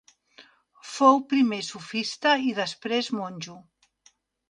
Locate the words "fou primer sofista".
0.91-2.35